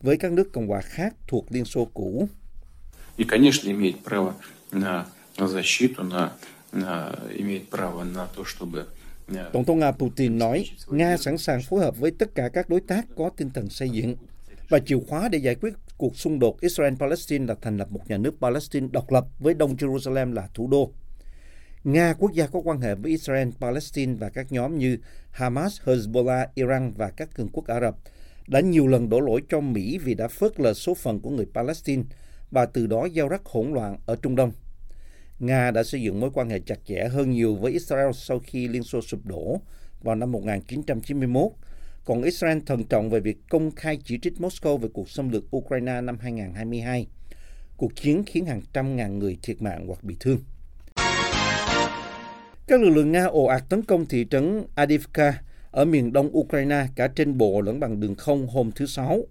với 0.01 0.17
các 0.17 0.31
nước 0.31 0.53
Cộng 0.53 0.67
hòa 0.67 0.81
khác 0.81 1.15
thuộc 1.27 1.45
Liên 1.49 1.65
Xô 1.65 1.87
cũ. 1.93 2.27
И, 3.17 3.23
конечно, 3.23 3.69
имеет 3.69 3.95
право 4.03 4.33
на 4.71 5.05
защиту, 5.37 6.03
на, 6.03 6.31
на, 6.71 7.11
имеет 7.37 7.69
право 7.69 8.03
на 8.03 8.27
то, 8.35 8.43
чтобы 8.43 8.85
э, 9.27 9.49
Tổng 9.53 9.65
thống 9.65 9.79
Nga 9.79 9.91
Putin 9.91 10.37
nói, 10.37 10.65
Nga 10.87 11.17
sẵn 11.17 11.37
sàng 11.37 11.61
phối 11.61 11.79
hợp 11.79 11.97
với 11.97 12.11
tất 12.11 12.35
cả 12.35 12.49
các 12.49 12.69
đối 12.69 12.81
tác 12.81 13.05
có 13.15 13.29
tinh 13.37 13.49
thần 13.49 13.69
xây 13.69 13.89
dựng 13.89 14.15
và 14.69 14.79
chìa 14.79 14.99
khóa 15.07 15.29
để 15.29 15.37
giải 15.37 15.55
quyết 15.55 15.73
cuộc 15.97 16.17
xung 16.17 16.39
đột 16.39 16.61
Israel-Palestine 16.61 17.45
là 17.45 17.55
thành 17.61 17.77
lập 17.77 17.91
một 17.91 18.09
nhà 18.09 18.17
nước 18.17 18.35
Palestine 18.41 18.87
độc 18.91 19.11
lập 19.11 19.25
với 19.39 19.53
Đông 19.53 19.75
Jerusalem 19.75 20.33
là 20.33 20.49
thủ 20.53 20.67
đô. 20.67 20.91
Nga, 21.86 22.14
quốc 22.18 22.32
gia 22.32 22.46
có 22.46 22.60
quan 22.64 22.80
hệ 22.80 22.94
với 22.94 23.10
Israel, 23.10 23.48
Palestine 23.60 24.14
và 24.14 24.28
các 24.28 24.52
nhóm 24.52 24.78
như 24.78 24.98
Hamas, 25.30 25.80
Hezbollah, 25.84 26.46
Iran 26.54 26.92
và 26.92 27.10
các 27.10 27.34
cường 27.34 27.48
quốc 27.48 27.66
Ả 27.66 27.80
Rập 27.80 27.96
đã 28.48 28.60
nhiều 28.60 28.86
lần 28.86 29.08
đổ 29.08 29.20
lỗi 29.20 29.42
cho 29.48 29.60
Mỹ 29.60 29.98
vì 29.98 30.14
đã 30.14 30.28
phớt 30.28 30.60
lờ 30.60 30.74
số 30.74 30.94
phận 30.94 31.20
của 31.20 31.30
người 31.30 31.46
Palestine 31.54 32.02
và 32.50 32.66
từ 32.66 32.86
đó 32.86 33.08
gieo 33.14 33.28
rắc 33.28 33.44
hỗn 33.44 33.72
loạn 33.72 33.96
ở 34.06 34.16
Trung 34.16 34.36
Đông. 34.36 34.52
Nga 35.38 35.70
đã 35.70 35.82
xây 35.82 36.02
dựng 36.02 36.20
mối 36.20 36.30
quan 36.34 36.50
hệ 36.50 36.60
chặt 36.60 36.78
chẽ 36.86 37.08
hơn 37.08 37.30
nhiều 37.30 37.54
với 37.54 37.72
Israel 37.72 38.10
sau 38.14 38.38
khi 38.38 38.68
Liên 38.68 38.82
Xô 38.82 39.00
sụp 39.00 39.20
đổ 39.26 39.60
vào 40.02 40.14
năm 40.14 40.32
1991, 40.32 41.52
còn 42.04 42.22
Israel 42.22 42.58
thận 42.66 42.84
trọng 42.84 43.10
về 43.10 43.20
việc 43.20 43.38
công 43.48 43.70
khai 43.70 43.98
chỉ 44.04 44.18
trích 44.22 44.34
Moscow 44.38 44.76
về 44.76 44.88
cuộc 44.92 45.10
xâm 45.10 45.28
lược 45.28 45.56
Ukraine 45.56 46.00
năm 46.00 46.18
2022. 46.20 47.06
Cuộc 47.76 47.96
chiến 47.96 48.22
khiến 48.26 48.46
hàng 48.46 48.60
trăm 48.72 48.96
ngàn 48.96 49.18
người 49.18 49.38
thiệt 49.42 49.62
mạng 49.62 49.86
hoặc 49.86 50.04
bị 50.04 50.16
thương. 50.20 50.38
Các 52.68 52.80
lực 52.80 52.90
lượng 52.90 53.12
Nga 53.12 53.24
ồ 53.24 53.44
ạt 53.44 53.62
tấn 53.68 53.82
công 53.82 54.06
thị 54.06 54.26
trấn 54.30 54.62
Adivka 54.74 55.42
ở 55.70 55.84
miền 55.84 56.12
đông 56.12 56.36
Ukraine 56.38 56.86
cả 56.96 57.08
trên 57.08 57.38
bộ 57.38 57.60
lẫn 57.60 57.80
bằng 57.80 58.00
đường 58.00 58.14
không 58.14 58.46
hôm 58.46 58.70
thứ 58.72 58.86
Sáu, 58.86 59.22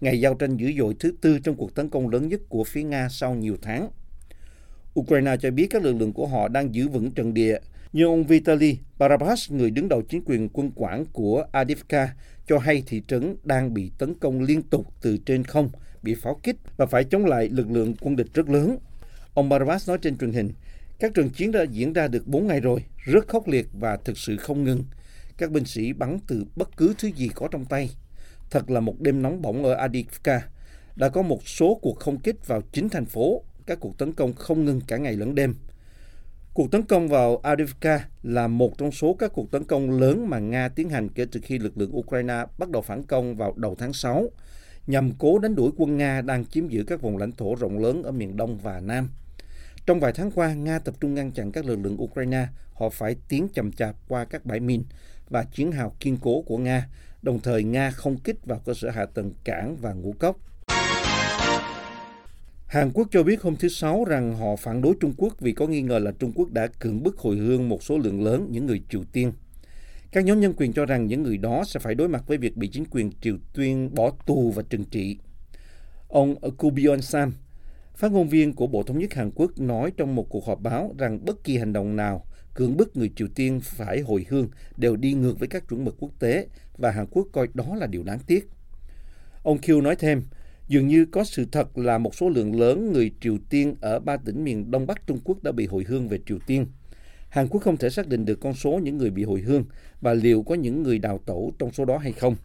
ngày 0.00 0.20
giao 0.20 0.34
tranh 0.34 0.56
dữ 0.56 0.72
dội 0.78 0.94
thứ 0.98 1.12
tư 1.20 1.38
trong 1.38 1.54
cuộc 1.56 1.74
tấn 1.74 1.88
công 1.88 2.08
lớn 2.08 2.28
nhất 2.28 2.40
của 2.48 2.64
phía 2.64 2.82
Nga 2.82 3.08
sau 3.08 3.34
nhiều 3.34 3.56
tháng. 3.62 3.90
Ukraine 5.00 5.36
cho 5.36 5.50
biết 5.50 5.66
các 5.70 5.82
lực 5.82 5.92
lượng 5.92 6.12
của 6.12 6.26
họ 6.26 6.48
đang 6.48 6.74
giữ 6.74 6.88
vững 6.88 7.10
trận 7.10 7.34
địa, 7.34 7.58
nhưng 7.92 8.08
ông 8.08 8.24
Vitaly 8.24 8.78
Barabas, 8.98 9.50
người 9.50 9.70
đứng 9.70 9.88
đầu 9.88 10.02
chính 10.02 10.22
quyền 10.24 10.48
quân 10.48 10.70
quản 10.74 11.04
của 11.12 11.44
Adivka, 11.52 12.14
cho 12.46 12.58
hay 12.58 12.82
thị 12.86 13.02
trấn 13.08 13.36
đang 13.44 13.74
bị 13.74 13.90
tấn 13.98 14.14
công 14.14 14.42
liên 14.42 14.62
tục 14.62 14.86
từ 15.02 15.16
trên 15.26 15.44
không, 15.44 15.70
bị 16.02 16.14
pháo 16.14 16.40
kích 16.42 16.56
và 16.76 16.86
phải 16.86 17.04
chống 17.04 17.24
lại 17.24 17.48
lực 17.48 17.70
lượng 17.70 17.94
quân 18.00 18.16
địch 18.16 18.34
rất 18.34 18.48
lớn. 18.48 18.76
Ông 19.34 19.48
Barabas 19.48 19.88
nói 19.88 19.98
trên 20.02 20.18
truyền 20.18 20.32
hình, 20.32 20.50
các 21.02 21.14
trận 21.14 21.30
chiến 21.30 21.52
đã 21.52 21.62
diễn 21.62 21.92
ra 21.92 22.08
được 22.08 22.26
4 22.26 22.46
ngày 22.46 22.60
rồi, 22.60 22.84
rất 22.96 23.28
khốc 23.28 23.48
liệt 23.48 23.66
và 23.72 23.96
thực 23.96 24.18
sự 24.18 24.36
không 24.36 24.64
ngừng. 24.64 24.84
Các 25.36 25.50
binh 25.50 25.64
sĩ 25.64 25.92
bắn 25.92 26.18
từ 26.26 26.44
bất 26.56 26.76
cứ 26.76 26.94
thứ 26.98 27.08
gì 27.08 27.28
có 27.34 27.48
trong 27.50 27.64
tay. 27.64 27.90
Thật 28.50 28.70
là 28.70 28.80
một 28.80 29.00
đêm 29.00 29.22
nóng 29.22 29.42
bỏng 29.42 29.64
ở 29.64 29.74
Adivka. 29.74 30.42
Đã 30.96 31.08
có 31.08 31.22
một 31.22 31.48
số 31.48 31.78
cuộc 31.82 31.98
không 31.98 32.18
kích 32.18 32.46
vào 32.46 32.62
chính 32.72 32.88
thành 32.88 33.04
phố, 33.04 33.42
các 33.66 33.80
cuộc 33.80 33.98
tấn 33.98 34.12
công 34.12 34.32
không 34.32 34.64
ngừng 34.64 34.80
cả 34.86 34.96
ngày 34.96 35.16
lẫn 35.16 35.34
đêm. 35.34 35.54
Cuộc 36.54 36.70
tấn 36.70 36.82
công 36.82 37.08
vào 37.08 37.36
Adivka 37.36 38.08
là 38.22 38.48
một 38.48 38.78
trong 38.78 38.92
số 38.92 39.14
các 39.14 39.32
cuộc 39.34 39.50
tấn 39.50 39.64
công 39.64 39.90
lớn 39.90 40.30
mà 40.30 40.38
Nga 40.38 40.68
tiến 40.68 40.88
hành 40.88 41.08
kể 41.08 41.26
từ 41.32 41.40
khi 41.42 41.58
lực 41.58 41.78
lượng 41.78 41.96
Ukraine 41.96 42.44
bắt 42.58 42.70
đầu 42.70 42.82
phản 42.82 43.02
công 43.02 43.36
vào 43.36 43.54
đầu 43.56 43.74
tháng 43.78 43.92
6, 43.92 44.28
nhằm 44.86 45.12
cố 45.18 45.38
đánh 45.38 45.54
đuổi 45.54 45.70
quân 45.76 45.96
Nga 45.96 46.20
đang 46.20 46.46
chiếm 46.46 46.68
giữ 46.68 46.84
các 46.86 47.00
vùng 47.00 47.16
lãnh 47.16 47.32
thổ 47.32 47.54
rộng 47.54 47.78
lớn 47.78 48.02
ở 48.02 48.12
miền 48.12 48.36
Đông 48.36 48.58
và 48.58 48.80
Nam. 48.80 49.08
Trong 49.86 50.00
vài 50.00 50.12
tháng 50.12 50.30
qua, 50.30 50.54
Nga 50.54 50.78
tập 50.78 50.94
trung 51.00 51.14
ngăn 51.14 51.32
chặn 51.32 51.52
các 51.52 51.64
lực 51.64 51.78
lượng 51.82 52.02
Ukraine, 52.02 52.46
họ 52.74 52.88
phải 52.90 53.16
tiến 53.28 53.48
chậm 53.54 53.72
chạp 53.72 53.96
qua 54.08 54.24
các 54.24 54.46
bãi 54.46 54.60
min 54.60 54.82
và 55.30 55.44
chiến 55.44 55.72
hào 55.72 55.96
kiên 56.00 56.18
cố 56.20 56.42
của 56.42 56.58
Nga, 56.58 56.88
đồng 57.22 57.40
thời 57.40 57.64
Nga 57.64 57.90
không 57.90 58.18
kích 58.18 58.46
vào 58.46 58.58
cơ 58.64 58.74
sở 58.74 58.90
hạ 58.90 59.06
tầng 59.14 59.32
cảng 59.44 59.76
và 59.76 59.92
ngũ 59.92 60.12
cốc. 60.12 60.36
Hàn 62.66 62.90
Quốc 62.94 63.08
cho 63.10 63.22
biết 63.22 63.42
hôm 63.42 63.56
thứ 63.56 63.68
Sáu 63.68 64.04
rằng 64.04 64.36
họ 64.36 64.56
phản 64.56 64.82
đối 64.82 64.94
Trung 65.00 65.14
Quốc 65.16 65.40
vì 65.40 65.52
có 65.52 65.66
nghi 65.66 65.82
ngờ 65.82 65.98
là 65.98 66.12
Trung 66.18 66.32
Quốc 66.34 66.52
đã 66.52 66.66
cưỡng 66.66 67.02
bức 67.02 67.18
hồi 67.18 67.36
hương 67.36 67.68
một 67.68 67.82
số 67.82 67.98
lượng 67.98 68.24
lớn 68.24 68.48
những 68.50 68.66
người 68.66 68.82
Triều 68.88 69.02
Tiên. 69.12 69.32
Các 70.12 70.24
nhóm 70.24 70.40
nhân 70.40 70.54
quyền 70.56 70.72
cho 70.72 70.86
rằng 70.86 71.06
những 71.06 71.22
người 71.22 71.36
đó 71.36 71.64
sẽ 71.66 71.80
phải 71.80 71.94
đối 71.94 72.08
mặt 72.08 72.24
với 72.26 72.38
việc 72.38 72.56
bị 72.56 72.68
chính 72.68 72.84
quyền 72.90 73.10
Triều 73.20 73.36
Tiên 73.54 73.94
bỏ 73.94 74.10
tù 74.26 74.50
và 74.50 74.62
trừng 74.70 74.84
trị. 74.84 75.18
Ông 76.08 76.56
Kubion 76.56 77.02
Sam, 77.02 77.32
phát 77.94 78.12
ngôn 78.12 78.28
viên 78.28 78.52
của 78.52 78.66
Bộ 78.66 78.82
Thống 78.82 78.98
nhất 78.98 79.14
Hàn 79.14 79.30
Quốc 79.34 79.58
nói 79.58 79.92
trong 79.96 80.14
một 80.14 80.28
cuộc 80.28 80.46
họp 80.46 80.60
báo 80.60 80.94
rằng 80.98 81.24
bất 81.24 81.44
kỳ 81.44 81.58
hành 81.58 81.72
động 81.72 81.96
nào 81.96 82.26
cưỡng 82.54 82.76
bức 82.76 82.96
người 82.96 83.10
Triều 83.16 83.28
Tiên 83.34 83.60
phải 83.62 84.00
hồi 84.00 84.26
hương 84.28 84.48
đều 84.76 84.96
đi 84.96 85.12
ngược 85.12 85.38
với 85.38 85.48
các 85.48 85.68
chuẩn 85.68 85.84
mực 85.84 85.96
quốc 85.98 86.10
tế 86.18 86.46
và 86.78 86.90
Hàn 86.90 87.06
Quốc 87.10 87.26
coi 87.32 87.48
đó 87.54 87.74
là 87.74 87.86
điều 87.86 88.02
đáng 88.02 88.18
tiếc. 88.26 88.48
Ông 89.42 89.58
Kyu 89.58 89.80
nói 89.80 89.96
thêm, 89.96 90.22
Dường 90.68 90.88
như 90.88 91.04
có 91.04 91.24
sự 91.24 91.46
thật 91.52 91.78
là 91.78 91.98
một 91.98 92.14
số 92.14 92.28
lượng 92.28 92.60
lớn 92.60 92.92
người 92.92 93.10
Triều 93.20 93.38
Tiên 93.50 93.74
ở 93.80 94.00
ba 94.00 94.16
tỉnh 94.16 94.44
miền 94.44 94.70
Đông 94.70 94.86
Bắc 94.86 95.06
Trung 95.06 95.18
Quốc 95.24 95.42
đã 95.42 95.52
bị 95.52 95.66
hồi 95.66 95.84
hương 95.88 96.08
về 96.08 96.18
Triều 96.26 96.38
Tiên. 96.46 96.66
Hàn 97.28 97.48
Quốc 97.48 97.62
không 97.62 97.76
thể 97.76 97.90
xác 97.90 98.08
định 98.08 98.24
được 98.24 98.40
con 98.40 98.54
số 98.54 98.80
những 98.82 98.98
người 98.98 99.10
bị 99.10 99.24
hồi 99.24 99.40
hương 99.40 99.64
và 100.00 100.14
liệu 100.14 100.42
có 100.42 100.54
những 100.54 100.82
người 100.82 100.98
đào 100.98 101.20
tẩu 101.26 101.52
trong 101.58 101.72
số 101.72 101.84
đó 101.84 101.98
hay 101.98 102.12
không. 102.12 102.36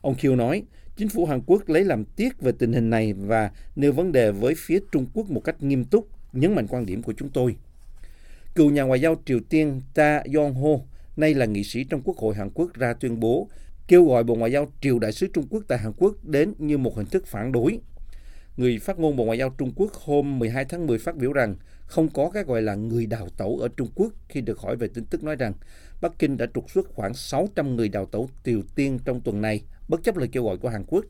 Ông 0.00 0.14
Kiều 0.14 0.36
nói, 0.36 0.62
chính 1.00 1.08
phủ 1.08 1.26
Hàn 1.26 1.40
Quốc 1.46 1.68
lấy 1.68 1.84
làm 1.84 2.04
tiếc 2.04 2.40
về 2.40 2.52
tình 2.58 2.72
hình 2.72 2.90
này 2.90 3.12
và 3.12 3.50
nêu 3.76 3.92
vấn 3.92 4.12
đề 4.12 4.32
với 4.32 4.54
phía 4.56 4.80
Trung 4.92 5.06
Quốc 5.14 5.30
một 5.30 5.40
cách 5.40 5.62
nghiêm 5.62 5.84
túc, 5.84 6.08
nhấn 6.32 6.54
mạnh 6.54 6.66
quan 6.68 6.86
điểm 6.86 7.02
của 7.02 7.12
chúng 7.12 7.28
tôi. 7.28 7.56
Cựu 8.54 8.70
nhà 8.70 8.82
ngoại 8.82 9.00
giao 9.00 9.22
Triều 9.24 9.40
Tiên 9.48 9.80
Ta 9.94 10.22
Yong-ho, 10.24 10.80
nay 11.16 11.34
là 11.34 11.46
nghị 11.46 11.64
sĩ 11.64 11.84
trong 11.84 12.02
Quốc 12.04 12.16
hội 12.16 12.34
Hàn 12.34 12.50
Quốc 12.54 12.74
ra 12.74 12.92
tuyên 12.92 13.20
bố 13.20 13.48
kêu 13.88 14.04
gọi 14.04 14.24
Bộ 14.24 14.34
Ngoại 14.34 14.52
giao 14.52 14.72
Triều 14.80 14.98
Đại 14.98 15.12
sứ 15.12 15.26
Trung 15.34 15.46
Quốc 15.50 15.64
tại 15.68 15.78
Hàn 15.78 15.92
Quốc 15.96 16.24
đến 16.24 16.54
như 16.58 16.78
một 16.78 16.96
hình 16.96 17.06
thức 17.06 17.26
phản 17.26 17.52
đối. 17.52 17.78
Người 18.56 18.78
phát 18.78 18.98
ngôn 18.98 19.16
Bộ 19.16 19.24
Ngoại 19.24 19.38
giao 19.38 19.50
Trung 19.58 19.72
Quốc 19.76 19.92
hôm 19.92 20.38
12 20.38 20.64
tháng 20.64 20.86
10 20.86 20.98
phát 20.98 21.16
biểu 21.16 21.32
rằng 21.32 21.56
không 21.90 22.08
có 22.08 22.30
cái 22.30 22.44
gọi 22.44 22.62
là 22.62 22.74
người 22.74 23.06
đào 23.06 23.28
tẩu 23.36 23.58
ở 23.62 23.68
Trung 23.76 23.88
Quốc 23.94 24.12
khi 24.28 24.40
được 24.40 24.58
hỏi 24.58 24.76
về 24.76 24.88
tin 24.94 25.04
tức 25.04 25.24
nói 25.24 25.36
rằng 25.36 25.52
Bắc 26.00 26.18
Kinh 26.18 26.36
đã 26.36 26.46
trục 26.54 26.70
xuất 26.70 26.88
khoảng 26.94 27.14
600 27.14 27.76
người 27.76 27.88
đào 27.88 28.06
tẩu 28.06 28.30
Triều 28.44 28.62
Tiên 28.74 28.98
trong 29.04 29.20
tuần 29.20 29.40
này, 29.40 29.62
bất 29.88 30.02
chấp 30.04 30.16
lời 30.16 30.28
kêu 30.32 30.44
gọi 30.44 30.56
của 30.56 30.68
Hàn 30.68 30.84
Quốc. 30.86 31.04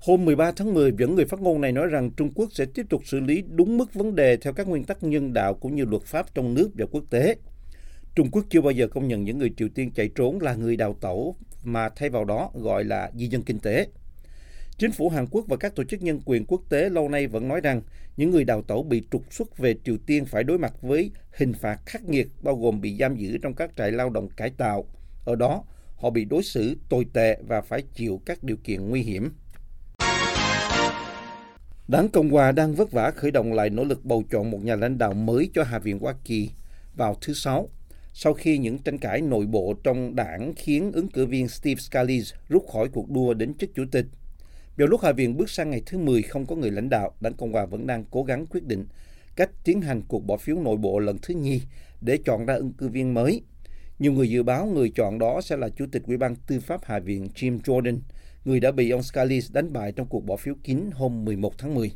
Hôm 0.00 0.24
13 0.24 0.52
tháng 0.52 0.74
10, 0.74 0.92
dẫn 0.98 1.14
người 1.14 1.24
phát 1.24 1.40
ngôn 1.40 1.60
này 1.60 1.72
nói 1.72 1.86
rằng 1.86 2.10
Trung 2.10 2.30
Quốc 2.34 2.48
sẽ 2.52 2.64
tiếp 2.74 2.86
tục 2.88 3.02
xử 3.04 3.20
lý 3.20 3.42
đúng 3.48 3.78
mức 3.78 3.94
vấn 3.94 4.14
đề 4.14 4.36
theo 4.36 4.52
các 4.52 4.68
nguyên 4.68 4.84
tắc 4.84 5.02
nhân 5.02 5.32
đạo 5.32 5.54
cũng 5.54 5.74
như 5.74 5.84
luật 5.84 6.02
pháp 6.02 6.34
trong 6.34 6.54
nước 6.54 6.70
và 6.74 6.86
quốc 6.90 7.04
tế. 7.10 7.36
Trung 8.14 8.30
Quốc 8.30 8.44
chưa 8.50 8.60
bao 8.60 8.70
giờ 8.70 8.88
công 8.88 9.08
nhận 9.08 9.24
những 9.24 9.38
người 9.38 9.52
Triều 9.56 9.68
Tiên 9.74 9.90
chạy 9.94 10.10
trốn 10.14 10.40
là 10.40 10.54
người 10.54 10.76
đào 10.76 10.96
tẩu 11.00 11.36
mà 11.64 11.88
thay 11.88 12.08
vào 12.08 12.24
đó 12.24 12.50
gọi 12.54 12.84
là 12.84 13.10
di 13.14 13.26
dân 13.26 13.42
kinh 13.42 13.58
tế. 13.58 13.86
Chính 14.80 14.92
phủ 14.92 15.08
Hàn 15.08 15.26
Quốc 15.30 15.44
và 15.48 15.56
các 15.56 15.74
tổ 15.74 15.84
chức 15.84 16.02
nhân 16.02 16.20
quyền 16.24 16.44
quốc 16.44 16.62
tế 16.68 16.88
lâu 16.88 17.08
nay 17.08 17.26
vẫn 17.26 17.48
nói 17.48 17.60
rằng 17.60 17.82
những 18.16 18.30
người 18.30 18.44
đào 18.44 18.62
tẩu 18.62 18.82
bị 18.82 19.02
trục 19.10 19.32
xuất 19.32 19.58
về 19.58 19.74
Triều 19.84 19.96
Tiên 20.06 20.24
phải 20.24 20.44
đối 20.44 20.58
mặt 20.58 20.72
với 20.82 21.10
hình 21.32 21.52
phạt 21.52 21.78
khắc 21.86 22.04
nghiệt 22.04 22.28
bao 22.42 22.56
gồm 22.56 22.80
bị 22.80 22.96
giam 23.00 23.16
giữ 23.16 23.38
trong 23.38 23.54
các 23.54 23.70
trại 23.76 23.92
lao 23.92 24.10
động 24.10 24.28
cải 24.36 24.50
tạo. 24.50 24.84
Ở 25.24 25.36
đó, 25.36 25.64
họ 25.96 26.10
bị 26.10 26.24
đối 26.24 26.42
xử 26.42 26.76
tồi 26.88 27.06
tệ 27.12 27.38
và 27.48 27.60
phải 27.60 27.82
chịu 27.94 28.20
các 28.26 28.44
điều 28.44 28.56
kiện 28.64 28.88
nguy 28.88 29.02
hiểm. 29.02 29.30
Đảng 31.88 32.08
Cộng 32.08 32.30
hòa 32.30 32.52
đang 32.52 32.74
vất 32.74 32.92
vả 32.92 33.10
khởi 33.10 33.30
động 33.30 33.52
lại 33.52 33.70
nỗ 33.70 33.84
lực 33.84 34.04
bầu 34.04 34.24
chọn 34.30 34.50
một 34.50 34.64
nhà 34.64 34.76
lãnh 34.76 34.98
đạo 34.98 35.14
mới 35.14 35.50
cho 35.54 35.62
Hạ 35.62 35.78
viện 35.78 35.98
Hoa 35.98 36.14
Kỳ 36.24 36.50
vào 36.96 37.16
thứ 37.20 37.34
Sáu 37.34 37.68
sau 38.12 38.34
khi 38.34 38.58
những 38.58 38.78
tranh 38.78 38.98
cãi 38.98 39.20
nội 39.20 39.46
bộ 39.46 39.74
trong 39.84 40.16
đảng 40.16 40.52
khiến 40.56 40.92
ứng 40.92 41.08
cử 41.08 41.26
viên 41.26 41.48
Steve 41.48 41.80
Scalise 41.80 42.36
rút 42.48 42.68
khỏi 42.72 42.88
cuộc 42.88 43.10
đua 43.10 43.34
đến 43.34 43.54
chức 43.54 43.74
chủ 43.74 43.84
tịch. 43.92 44.06
Vào 44.80 44.88
lúc 44.88 45.00
Hạ 45.02 45.12
viện 45.12 45.36
bước 45.36 45.50
sang 45.50 45.70
ngày 45.70 45.82
thứ 45.86 45.98
10 45.98 46.22
không 46.22 46.46
có 46.46 46.56
người 46.56 46.70
lãnh 46.70 46.88
đạo, 46.88 47.12
đảng 47.20 47.34
Cộng 47.34 47.52
hòa 47.52 47.66
vẫn 47.66 47.86
đang 47.86 48.04
cố 48.10 48.22
gắng 48.22 48.46
quyết 48.46 48.64
định 48.64 48.86
cách 49.36 49.50
tiến 49.64 49.80
hành 49.80 50.02
cuộc 50.08 50.26
bỏ 50.26 50.36
phiếu 50.36 50.56
nội 50.56 50.76
bộ 50.76 50.98
lần 50.98 51.18
thứ 51.22 51.34
nhì 51.34 51.62
để 52.00 52.18
chọn 52.24 52.46
ra 52.46 52.54
ứng 52.54 52.72
cử 52.72 52.88
viên 52.88 53.14
mới. 53.14 53.42
Nhiều 53.98 54.12
người 54.12 54.30
dự 54.30 54.42
báo 54.42 54.66
người 54.66 54.92
chọn 54.94 55.18
đó 55.18 55.40
sẽ 55.40 55.56
là 55.56 55.68
Chủ 55.68 55.86
tịch 55.92 56.02
Ủy 56.06 56.16
ban 56.16 56.36
Tư 56.36 56.60
pháp 56.60 56.84
Hạ 56.84 56.98
viện 56.98 57.28
Jim 57.34 57.60
Jordan, 57.60 57.98
người 58.44 58.60
đã 58.60 58.72
bị 58.72 58.90
ông 58.90 59.02
Scalise 59.02 59.48
đánh 59.52 59.72
bại 59.72 59.92
trong 59.92 60.06
cuộc 60.06 60.24
bỏ 60.26 60.36
phiếu 60.36 60.54
kín 60.64 60.90
hôm 60.92 61.24
11 61.24 61.58
tháng 61.58 61.74
10. 61.74 61.92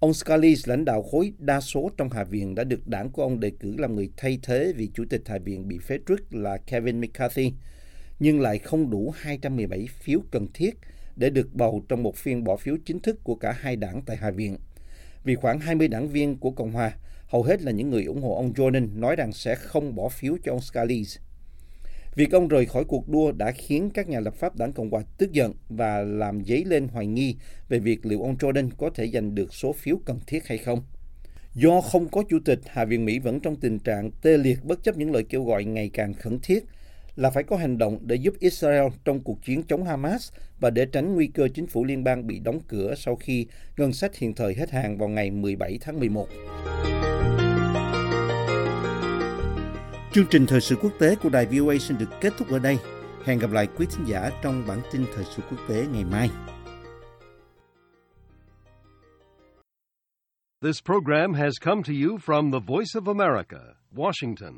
Ông 0.00 0.14
Scalise, 0.14 0.70
lãnh 0.70 0.84
đạo 0.84 1.02
khối 1.02 1.32
đa 1.38 1.60
số 1.60 1.90
trong 1.96 2.10
Hạ 2.10 2.24
viện, 2.24 2.54
đã 2.54 2.64
được 2.64 2.88
đảng 2.88 3.10
của 3.10 3.22
ông 3.22 3.40
đề 3.40 3.52
cử 3.60 3.76
làm 3.78 3.94
người 3.94 4.10
thay 4.16 4.38
thế 4.42 4.72
vì 4.76 4.90
Chủ 4.94 5.04
tịch 5.10 5.22
Hạ 5.26 5.38
viện 5.38 5.68
bị 5.68 5.78
phế 5.78 5.98
truất 6.08 6.20
là 6.34 6.56
Kevin 6.56 7.00
McCarthy, 7.00 7.52
nhưng 8.18 8.40
lại 8.40 8.58
không 8.58 8.90
đủ 8.90 9.12
217 9.16 9.88
phiếu 10.00 10.20
cần 10.30 10.46
thiết 10.54 10.74
để 11.16 11.30
được 11.30 11.54
bầu 11.54 11.84
trong 11.88 12.02
một 12.02 12.16
phiên 12.16 12.44
bỏ 12.44 12.56
phiếu 12.56 12.76
chính 12.84 13.00
thức 13.00 13.24
của 13.24 13.34
cả 13.34 13.52
hai 13.52 13.76
đảng 13.76 14.02
tại 14.06 14.16
Hạ 14.16 14.30
viện. 14.30 14.56
Vì 15.24 15.34
khoảng 15.34 15.60
20 15.60 15.88
đảng 15.88 16.08
viên 16.08 16.36
của 16.36 16.50
Cộng 16.50 16.72
hòa, 16.72 16.92
hầu 17.26 17.42
hết 17.42 17.62
là 17.62 17.72
những 17.72 17.90
người 17.90 18.04
ủng 18.04 18.22
hộ 18.22 18.34
ông 18.34 18.52
Jordan, 18.52 19.00
nói 19.00 19.16
rằng 19.16 19.32
sẽ 19.32 19.54
không 19.54 19.94
bỏ 19.94 20.08
phiếu 20.08 20.36
cho 20.44 20.52
ông 20.52 20.60
Scalise. 20.60 21.20
Việc 22.14 22.32
ông 22.32 22.48
rời 22.48 22.66
khỏi 22.66 22.84
cuộc 22.84 23.08
đua 23.08 23.32
đã 23.32 23.52
khiến 23.52 23.90
các 23.94 24.08
nhà 24.08 24.20
lập 24.20 24.34
pháp 24.34 24.56
đảng 24.56 24.72
Cộng 24.72 24.90
hòa 24.90 25.02
tức 25.18 25.32
giận 25.32 25.54
và 25.68 26.02
làm 26.02 26.44
dấy 26.44 26.64
lên 26.64 26.88
hoài 26.88 27.06
nghi 27.06 27.36
về 27.68 27.78
việc 27.78 28.06
liệu 28.06 28.22
ông 28.22 28.36
Jordan 28.36 28.70
có 28.78 28.90
thể 28.90 29.10
giành 29.10 29.34
được 29.34 29.54
số 29.54 29.72
phiếu 29.72 29.96
cần 30.04 30.20
thiết 30.26 30.46
hay 30.46 30.58
không. 30.58 30.82
Do 31.54 31.80
không 31.80 32.08
có 32.08 32.22
chủ 32.28 32.38
tịch, 32.44 32.60
Hạ 32.66 32.84
viện 32.84 33.04
Mỹ 33.04 33.18
vẫn 33.18 33.40
trong 33.40 33.56
tình 33.56 33.78
trạng 33.78 34.10
tê 34.22 34.38
liệt 34.38 34.64
bất 34.64 34.82
chấp 34.82 34.96
những 34.96 35.12
lời 35.12 35.24
kêu 35.28 35.44
gọi 35.44 35.64
ngày 35.64 35.90
càng 35.92 36.14
khẩn 36.14 36.38
thiết 36.42 36.64
là 37.16 37.30
phải 37.30 37.42
có 37.42 37.56
hành 37.56 37.78
động 37.78 37.98
để 38.02 38.16
giúp 38.16 38.34
Israel 38.38 38.86
trong 39.04 39.20
cuộc 39.20 39.42
chiến 39.44 39.62
chống 39.62 39.84
Hamas 39.84 40.32
và 40.60 40.70
để 40.70 40.86
tránh 40.92 41.14
nguy 41.14 41.26
cơ 41.26 41.48
chính 41.54 41.66
phủ 41.66 41.84
liên 41.84 42.04
bang 42.04 42.26
bị 42.26 42.38
đóng 42.38 42.60
cửa 42.68 42.94
sau 42.96 43.16
khi 43.16 43.46
ngân 43.76 43.92
sách 43.92 44.16
hiện 44.16 44.34
thời 44.34 44.54
hết 44.54 44.70
hàng 44.70 44.98
vào 44.98 45.08
ngày 45.08 45.30
17 45.30 45.78
tháng 45.80 46.00
11. 46.00 46.28
Chương 50.12 50.26
trình 50.30 50.46
thời 50.46 50.60
sự 50.60 50.76
quốc 50.76 50.92
tế 50.98 51.16
của 51.22 51.28
đài 51.28 51.46
VOA 51.46 51.78
xin 51.78 51.98
được 51.98 52.10
kết 52.20 52.32
thúc 52.38 52.50
ở 52.50 52.58
đây. 52.58 52.78
Hẹn 53.24 53.38
gặp 53.38 53.50
lại 53.50 53.68
quý 53.76 53.86
thính 53.90 54.06
giả 54.06 54.30
trong 54.42 54.64
bản 54.68 54.78
tin 54.92 55.04
thời 55.14 55.24
sự 55.36 55.42
quốc 55.50 55.58
tế 55.68 55.86
ngày 55.92 56.04
mai. 56.04 56.30
This 60.62 60.82
program 60.84 61.34
has 61.34 61.52
come 61.60 61.82
to 61.82 61.92
you 61.92 62.18
from 62.18 62.52
the 62.52 62.58
Voice 62.66 62.94
of 62.94 63.08
America, 63.08 63.58
Washington. 63.94 64.52